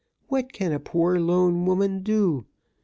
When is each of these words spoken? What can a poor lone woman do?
What 0.29 0.51
can 0.51 0.71
a 0.71 0.79
poor 0.79 1.19
lone 1.19 1.67
woman 1.67 2.01
do? 2.01 2.47